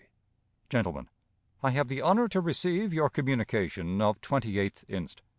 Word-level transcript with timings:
Gentlemen: 0.67 1.09
I 1.61 1.69
have 1.69 1.87
the 1.87 2.01
honor 2.01 2.27
to 2.29 2.41
receive 2.41 2.91
your 2.91 3.07
communication 3.07 4.01
of 4.01 4.19
28th 4.21 4.83
inst. 4.89 5.21